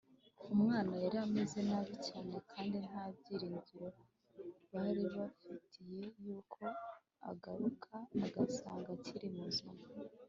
Umwana 0.53 0.93
yari 1.03 1.17
ameze 1.25 1.59
nabi 1.69 1.95
cyane, 2.07 2.35
kandi, 2.51 2.75
nta 2.87 3.03
byiringiro 3.15 3.87
bari 4.71 5.03
bagifite 5.15 5.79
yuko 6.25 6.63
agaruka 7.31 7.93
agasanga 8.25 8.89
akiri 8.97 9.27
muzima 9.37 9.83